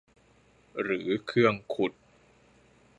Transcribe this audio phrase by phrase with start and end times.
[0.81, 1.91] หรือเครื่องขุด